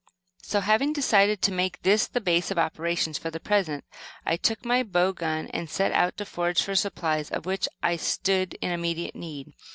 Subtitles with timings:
[0.41, 3.83] So, having decided to make this the base of operations for the present,
[4.25, 7.97] I took my bow gun and set out to forage for supplies, of which I
[7.97, 9.53] stood in immediate need.